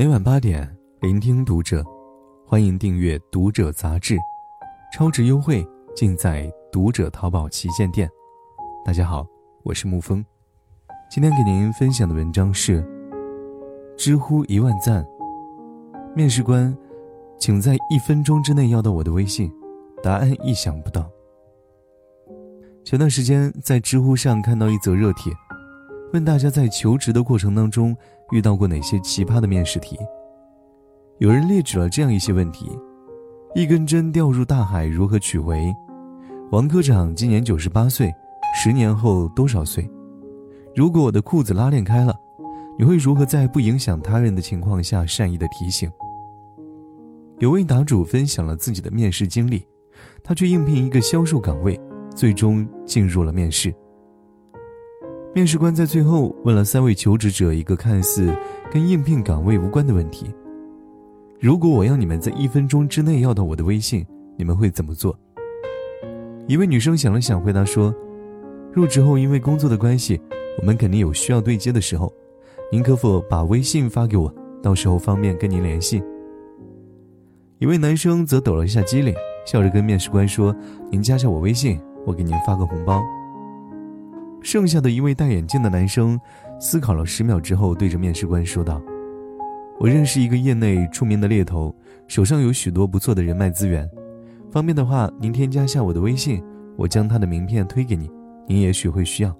[0.00, 0.66] 每晚八点，
[1.02, 1.84] 聆听读者，
[2.46, 4.16] 欢迎订阅《读者》杂志，
[4.90, 5.62] 超值优惠
[5.94, 8.08] 尽在《读者》淘宝旗舰店。
[8.82, 9.26] 大家好，
[9.62, 10.24] 我是沐风，
[11.10, 12.82] 今天给您分享的文章是：
[13.94, 15.06] 知乎一万赞，
[16.16, 16.74] 面试官，
[17.38, 19.52] 请在一分钟之内要到我的微信，
[20.02, 21.10] 答案意想不到。
[22.86, 25.30] 前段时间在知乎上看到一则热帖，
[26.14, 27.94] 问大家在求职的过程当中。
[28.30, 29.98] 遇到过哪些奇葩的面试题？
[31.18, 32.70] 有人列举了这样一些问题：
[33.54, 35.74] 一根针掉入大海，如何取回？
[36.50, 38.12] 王科长今年九十八岁，
[38.54, 39.88] 十年后多少岁？
[40.74, 42.14] 如果我的裤子拉链开了，
[42.78, 45.90] 你会如何在不影响他人的情况下善意的提醒？
[47.38, 49.66] 有位答主分享了自己的面试经历，
[50.22, 51.78] 他去应聘一个销售岗位，
[52.14, 53.74] 最终进入了面试。
[55.32, 58.34] 面试官在最后问了三位求职者一个看似
[58.68, 60.26] 跟应聘岗位无关的问题
[61.38, 64.04] ：“如果我要你们在一分钟之内要到我的微信，
[64.36, 65.16] 你们会怎么做？”
[66.48, 67.94] 一位女生想了想，回答说
[68.74, 70.20] ：“入职后因为工作的关系，
[70.58, 72.12] 我们肯定有需要对接的时候，
[72.72, 76.02] 您可否把微信发给我，到时候方便跟您联系？”
[77.58, 79.14] 一位男生则抖了一下机灵，
[79.46, 80.52] 笑着跟面试官说
[80.90, 83.00] ：“您加下我微信，我给您发个红包。”
[84.42, 86.18] 剩下的一位戴眼镜的男生
[86.58, 88.80] 思考了十秒之后，对着面试官说道
[89.78, 91.74] ：“我认识一个业内出名的猎头，
[92.08, 93.88] 手上有许多不错的人脉资源。
[94.50, 96.42] 方便的话，您添加下我的微信，
[96.76, 98.10] 我将他的名片推给你，
[98.46, 99.36] 您也许会需要。”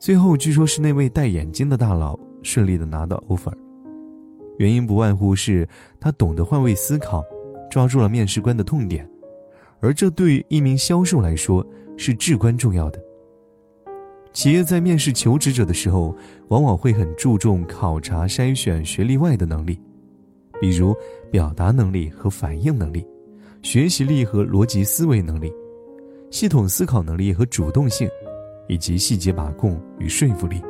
[0.00, 3.52] 最后，据说是那位戴眼镜的大佬顺利的拿到 offer，
[4.58, 5.68] 原因不外乎是
[6.00, 7.22] 他懂得换位思考，
[7.70, 9.08] 抓住了面试官的痛点，
[9.80, 11.64] 而这对于一名销售来说
[11.98, 12.98] 是至关重要的。
[14.32, 16.16] 企业在面试求职者的时候，
[16.48, 19.78] 往往会很注重考察筛选学历外的能力，
[20.60, 20.94] 比如
[21.30, 23.04] 表达能力和反应能力、
[23.62, 25.52] 学习力和逻辑思维能力、
[26.30, 28.08] 系统思考能力和主动性，
[28.68, 30.62] 以及细节把控与说服力。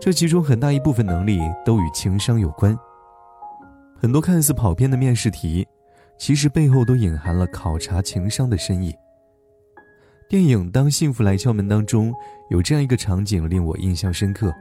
[0.00, 2.76] 这其中很大一部分能力都与情商有关。
[3.98, 5.66] 很多看似跑偏的面试题，
[6.18, 8.94] 其实背后都隐含了考察情商的深意。
[10.28, 12.12] 电影《当幸福来敲门》当中
[12.50, 14.52] 有这样一个场景令我印象深刻。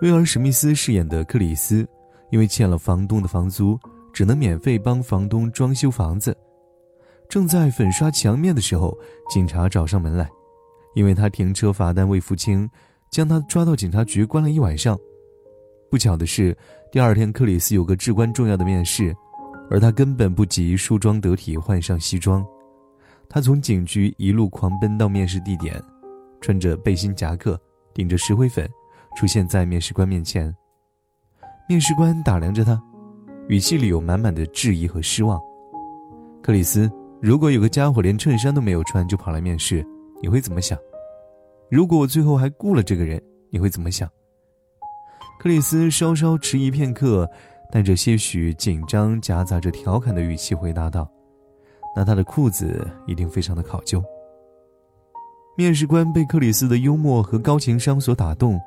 [0.00, 1.84] 威尔·史密斯饰演的克里斯，
[2.30, 3.76] 因为欠了房东的房租，
[4.12, 6.36] 只能免费帮房东装修房子。
[7.28, 8.96] 正在粉刷墙面的时候，
[9.28, 10.30] 警察找上门来，
[10.94, 12.70] 因为他停车罚单未付清，
[13.10, 14.96] 将他抓到警察局关了一晚上。
[15.90, 16.56] 不巧的是，
[16.92, 19.12] 第二天克里斯有个至关重要的面试，
[19.68, 22.46] 而他根本不急梳妆得体，换上西装。
[23.28, 25.82] 他从警局一路狂奔到面试地点，
[26.40, 27.60] 穿着背心夹克，
[27.92, 28.68] 顶着石灰粉，
[29.16, 30.54] 出现在面试官面前。
[31.68, 32.80] 面试官打量着他，
[33.48, 35.40] 语气里有满满的质疑和失望。
[36.42, 36.90] 克里斯，
[37.20, 39.84] 如果有个家伙连衬衫都没有穿就跑来面试，
[40.20, 40.78] 你会怎么想？
[41.70, 43.20] 如果我最后还雇了这个人，
[43.50, 44.08] 你会怎么想？
[45.40, 47.28] 克里斯稍稍迟疑片刻，
[47.72, 51.10] 带着些许紧张，夹杂着调侃的语气回答道。
[51.94, 54.02] 那他的裤子一定非常的考究。
[55.56, 58.60] 面试官被克里斯的幽默和高情商所打动，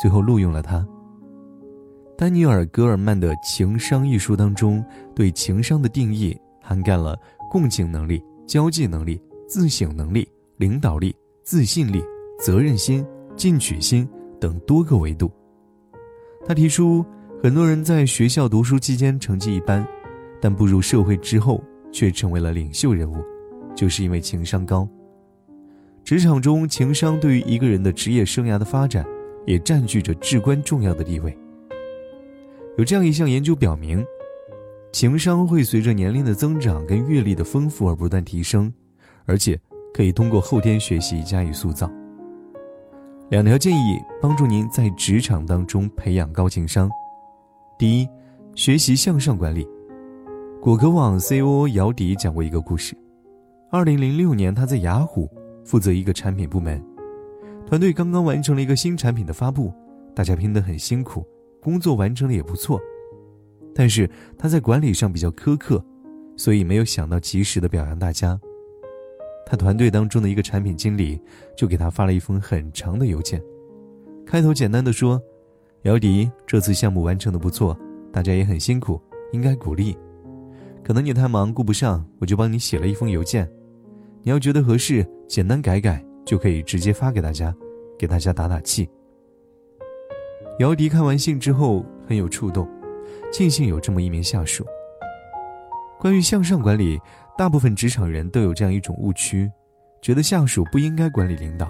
[0.00, 0.86] 最后录用了他。
[2.16, 4.82] 丹尼尔·戈尔曼的《情商》一书当中，
[5.14, 7.18] 对情商的定义涵盖了
[7.50, 10.26] 共情能力、交际能力、自省能力、
[10.56, 11.14] 领导力、
[11.44, 12.02] 自信力、
[12.38, 14.08] 责任心、进取心
[14.40, 15.30] 等多个维度。
[16.46, 17.04] 他提出，
[17.42, 19.86] 很多人在学校读书期间成绩一般，
[20.40, 21.62] 但步入社会之后。
[21.92, 23.16] 却成为了领袖人物，
[23.74, 24.88] 就是因为情商高。
[26.04, 29.04] 职场中，情商对于一个人的职业生涯的发展，
[29.46, 31.36] 也占据着至关重要的地位。
[32.78, 34.04] 有这样一项研究表明，
[34.92, 38.72] 情商会随着年龄的增长跟阅历的丰富而不断提升，
[39.26, 39.58] 而且
[39.92, 41.90] 可以通过后天学习加以塑造。
[43.28, 46.90] 两条建议帮助您在职场当中培养高情商：
[47.78, 48.08] 第一，
[48.54, 49.68] 学习向上管理。
[50.62, 52.94] 果壳网 C.O.O 姚迪讲过一个故事。
[53.70, 55.26] 二零零六年，他在雅虎
[55.64, 56.84] 负责一个产品部门，
[57.66, 59.72] 团队刚刚完成了一个新产品的发布，
[60.14, 61.24] 大家拼得很辛苦，
[61.62, 62.78] 工作完成的也不错。
[63.74, 65.82] 但是他在管理上比较苛刻，
[66.36, 68.38] 所以没有想到及时的表扬大家。
[69.46, 71.18] 他团队当中的一个产品经理
[71.56, 73.42] 就给他发了一封很长的邮件，
[74.26, 75.18] 开头简单的说
[75.84, 77.74] ：“姚迪，这次项目完成的不错，
[78.12, 79.00] 大家也很辛苦，
[79.32, 79.96] 应该鼓励。”
[80.84, 83.50] 可能你太忙顾不上，我就帮你写了一封邮件。
[84.22, 87.54] 你要觉得合适，简单改改就可以直接发给大家，
[87.98, 88.88] 给大家打打气。
[90.58, 92.68] 姚迪看完信之后，很有触动，
[93.32, 94.64] 庆幸有这么一名下属。
[95.98, 96.98] 关于向上管理，
[97.36, 99.50] 大部分职场人都有这样一种误区，
[100.02, 101.68] 觉得下属不应该管理领导。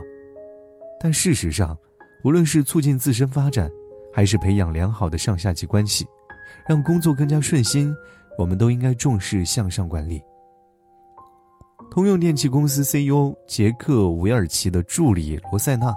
[0.99, 1.77] 但事实上，
[2.25, 3.71] 无论是促进自身发展，
[4.13, 6.07] 还是培养良好的上下级关系，
[6.69, 7.95] 让工作更加顺心，
[8.41, 10.23] 我们都应该重视向上管理。
[11.91, 15.95] 通用电气公司 CEO 杰克·韦尔奇的助理罗塞纳，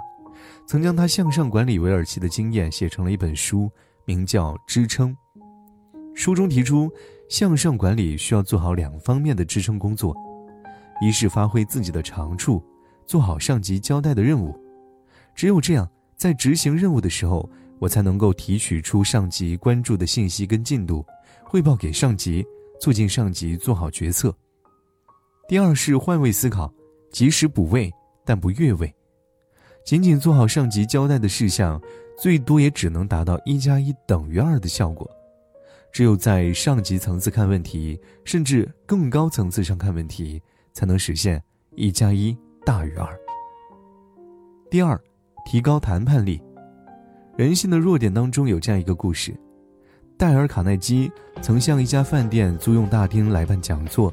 [0.66, 3.70] 曾将他向上管理韦尔奇的经验写成了一本书，
[4.04, 5.10] 名叫《支撑》。
[6.14, 6.90] 书中提出，
[7.30, 10.14] 向上管理需要做好两方面的支撑工作：
[11.00, 12.62] 一是发挥自己的长处，
[13.06, 14.52] 做好上级交代的任务；
[15.34, 17.48] 只有这样，在执行任务的时候，
[17.78, 21.04] 我才能够提取出上级关注的信息跟进度，
[21.42, 22.44] 汇报给上级，
[22.80, 24.34] 促进上级做好决策。
[25.48, 26.72] 第二是换位思考，
[27.10, 27.92] 及时补位，
[28.24, 28.92] 但不越位。
[29.84, 31.80] 仅仅做好上级交代的事项，
[32.18, 35.10] 最多也只能达到一加一等于二的效果。
[35.92, 40.42] 只有在上级层次看问题，甚至更高层次上看问题，
[40.72, 41.40] 才能实现
[41.76, 43.06] 一加一大于二。
[44.70, 45.00] 第二，
[45.46, 46.42] 提高谈判力。
[47.36, 49.38] 人性的弱点当中有这样一个故事：
[50.24, 51.12] 戴尔·卡耐基
[51.42, 54.10] 曾向一家饭店租用大厅来办讲座。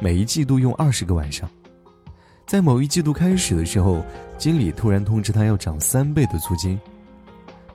[0.00, 1.46] 每一季度用二十个晚上，
[2.46, 4.02] 在某一季度开始的时候，
[4.38, 6.80] 经理突然通知他要涨三倍的租金。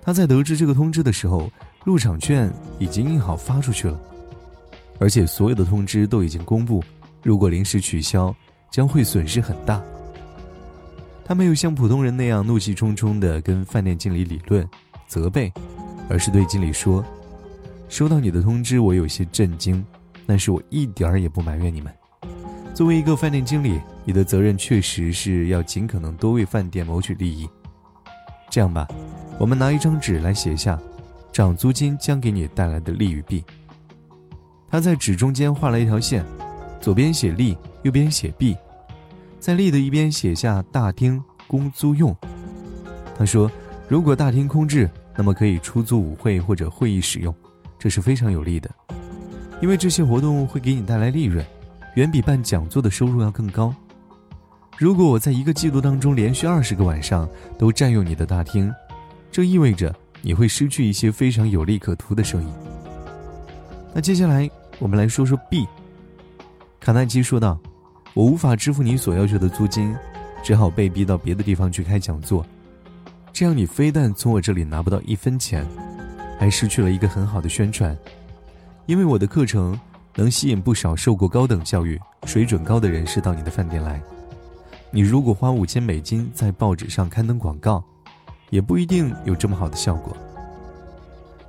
[0.02, 1.52] 他在得知这个通知的时候，
[1.86, 4.00] 入场券已经印好发出去了，
[5.00, 6.84] 而且所有的通知都已经公布，
[7.22, 8.36] 如果临时取消，
[8.72, 9.80] 将会损失很大。
[11.24, 14.68] 他没有像普通人那样怒气冲冲地跟饭店经理理论、
[15.08, 15.54] 责备，
[16.10, 17.06] 而是对经理说
[17.90, 19.84] ：“收到你的通知，我有些震惊，
[20.26, 21.94] 但是我一点儿也不埋怨你们。”
[22.74, 27.50] 作为一个饭店经理，你的责任确实是要尽可能多为饭店谋取利益。
[28.50, 28.88] 这样吧，
[29.40, 30.80] 我们拿一张纸来写下，
[31.32, 33.44] 涨租金将给你带来的利与弊。
[34.70, 36.24] 他在纸中间画了一条线，
[36.80, 38.56] 左边写利，右边写弊，
[39.40, 42.16] 在利的一边写下大厅供租用。
[43.18, 43.50] 他说，
[43.88, 47.34] 如果大厅空置，那么可以出租舞会或者会议使用，
[47.88, 48.70] 这是非常有利的，
[49.62, 51.46] 因为这些活动会给你带来利润。
[51.96, 53.74] 远比办讲座的收入要更高。
[54.78, 58.70] 如果我在一个季度当中连续二十个晚上都占用你的大厅，
[59.32, 62.52] 这意味着你会失去一些非常有利可图的生意。
[63.94, 64.50] 那接下来
[64.80, 65.66] 我们来说说 B。
[66.82, 67.58] 卡耐基说道
[68.14, 69.96] ：“我无法支付你所要求的租金，
[70.44, 72.46] 只好被逼到别的地方去开讲座。
[73.32, 75.66] 这样你非但从我这里拿不到一分钱，
[76.38, 77.98] 还失去了一个很好的宣传，
[78.86, 79.78] 因为我的课程。”
[80.20, 84.02] 能吸引不少受过高等教育、水准高的人士到你的饭店来。
[84.90, 87.84] 你如果花五千美金在报纸上刊登广告，
[88.50, 90.18] 也不一定有这么好的效果。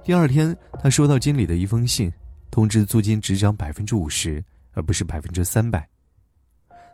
[0.04, 2.12] 第二天，他收到经理的一封信，
[2.50, 4.44] 通知租金只涨百分之五十，
[4.74, 5.88] 而不是百分之三百。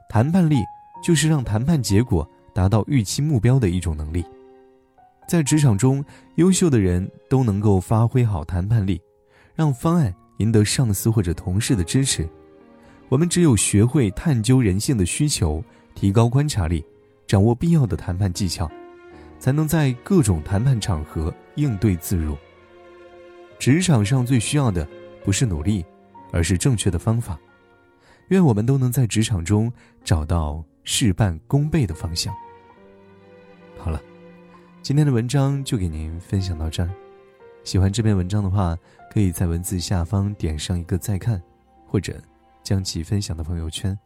[0.08, 0.58] 谈判力
[1.02, 2.25] 就是让谈判结果
[2.55, 4.25] 达到预期目标的一种能力。
[5.26, 6.04] 在职场中，
[6.36, 9.00] 优秀的人都能够发挥好谈判力，
[9.54, 10.14] 让方案。
[10.38, 12.28] 赢得上司或者同事的支持，
[13.08, 15.62] 我们只有学会探究人性的需求，
[15.94, 16.84] 提高观察力，
[17.24, 18.68] 掌握必要的谈判技巧，
[19.38, 22.36] 才能在各种谈判场合应对自如。
[23.60, 24.84] 职场上最需要的
[25.24, 25.84] 不是努力，
[26.32, 27.38] 而是正确的方法。
[28.31, 32.34] 愿我们都能在职场中找到事半功倍的方向。
[34.84, 36.91] 今天的文章就给您分享到这儿。
[37.62, 38.76] 喜欢这篇文章的话，
[39.10, 41.43] 可以在文字下方点上一个再看，
[41.86, 42.20] 或者
[42.62, 43.98] 将其分享到朋友圈。